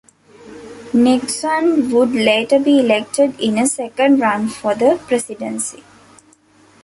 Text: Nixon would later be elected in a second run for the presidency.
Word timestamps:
Nixon 0.93 1.91
would 1.91 2.09
later 2.11 2.57
be 2.57 2.79
elected 2.79 3.39
in 3.39 3.59
a 3.59 3.67
second 3.67 4.19
run 4.19 4.47
for 4.49 4.73
the 4.73 4.99
presidency. 5.05 5.83